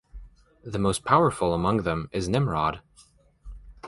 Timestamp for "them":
1.83-2.09